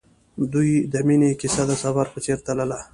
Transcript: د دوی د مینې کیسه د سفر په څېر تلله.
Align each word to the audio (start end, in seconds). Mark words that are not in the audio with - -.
د 0.39 0.41
دوی 0.53 0.71
د 0.91 0.95
مینې 1.07 1.29
کیسه 1.39 1.63
د 1.67 1.71
سفر 1.83 2.05
په 2.13 2.19
څېر 2.25 2.37
تلله. 2.47 2.79